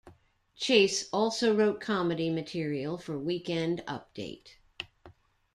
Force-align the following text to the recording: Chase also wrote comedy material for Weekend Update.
Chase 0.55 1.07
also 1.13 1.55
wrote 1.55 1.79
comedy 1.79 2.31
material 2.31 2.97
for 2.97 3.19
Weekend 3.19 3.83
Update. 3.87 4.55